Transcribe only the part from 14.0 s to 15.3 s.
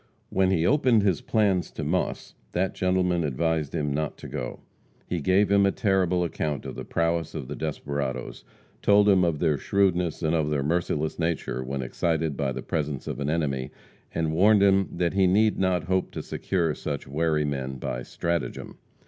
and warned him that he